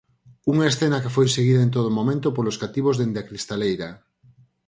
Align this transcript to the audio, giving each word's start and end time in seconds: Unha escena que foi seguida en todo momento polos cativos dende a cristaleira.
Unha 0.51 0.69
escena 0.71 1.01
que 1.03 1.13
foi 1.15 1.27
seguida 1.35 1.61
en 1.63 1.71
todo 1.77 1.95
momento 1.97 2.27
polos 2.35 2.59
cativos 2.63 2.95
dende 3.01 3.19
a 3.21 3.27
cristaleira. 3.29 3.89